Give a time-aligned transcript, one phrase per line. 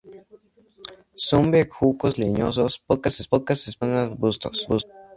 [1.15, 4.57] Son bejucos leñosos, pocas especies son arbustos.